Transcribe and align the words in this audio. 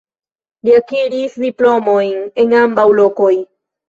Li 0.69 0.73
akiris 0.77 1.35
diplomojn 1.43 2.15
en 2.45 2.55
ambaŭ 2.61 2.87
lokoj. 3.01 3.31